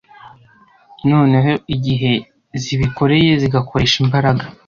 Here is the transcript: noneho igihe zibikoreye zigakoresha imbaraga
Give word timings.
noneho 1.09 1.51
igihe 1.75 2.13
zibikoreye 2.63 3.31
zigakoresha 3.41 3.97
imbaraga 4.03 4.43